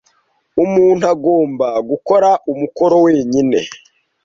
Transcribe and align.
Umuntu 0.63 1.03
agomba 1.13 1.67
gukora 1.89 2.29
umukoro 2.51 2.95
wenyine. 3.05 3.59